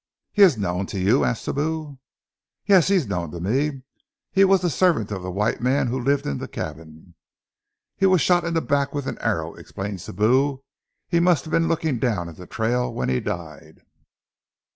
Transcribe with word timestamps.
"He 0.31 0.41
is 0.41 0.57
known 0.57 0.87
to 0.87 0.99
you?" 0.99 1.23
asked 1.23 1.45
Sibou. 1.45 1.99
"Yes, 2.65 2.87
he 2.87 2.95
is 2.95 3.05
known 3.07 3.29
to 3.29 3.39
me. 3.39 3.83
He 4.31 4.43
was 4.43 4.61
the 4.61 4.69
servant 4.71 5.11
of 5.11 5.21
the 5.21 5.29
white 5.29 5.61
man 5.61 5.89
who 5.89 5.99
lived 6.01 6.25
in 6.25 6.39
the 6.39 6.47
cabin." 6.47 7.13
"He 7.97 8.07
was 8.07 8.19
shot 8.19 8.43
in 8.43 8.55
the 8.55 8.61
back 8.61 8.95
with 8.95 9.05
an 9.05 9.19
arrow." 9.19 9.53
explained 9.53 9.99
Sibou. 9.99 10.63
"He 11.07 11.19
must 11.19 11.45
have 11.45 11.51
been 11.51 11.67
looking 11.67 11.99
down 11.99 12.29
at 12.29 12.37
the 12.37 12.47
trail 12.47 12.91
when 12.91 13.09
he 13.09 13.19
died." 13.19 13.81